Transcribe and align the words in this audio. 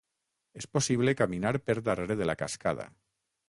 És 0.61 0.67
possible 0.77 1.13
caminar 1.21 1.53
per 1.67 1.77
darrere 1.91 2.21
de 2.23 2.31
la 2.33 2.39
cascada. 2.43 2.91